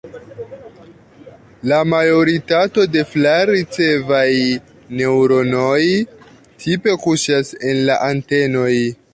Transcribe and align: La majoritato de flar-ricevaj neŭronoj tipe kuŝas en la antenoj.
La 1.71 1.77
majoritato 1.93 2.85
de 2.95 3.03
flar-ricevaj 3.11 4.33
neŭronoj 5.03 5.85
tipe 6.65 6.99
kuŝas 7.07 7.57
en 7.73 7.87
la 7.93 8.01
antenoj. 8.11 8.71